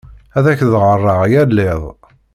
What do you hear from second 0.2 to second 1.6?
Ad ak-d-ɣɣareɣ yal